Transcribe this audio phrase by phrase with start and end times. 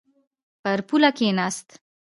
[0.63, 1.67] پر پوله کښېناست.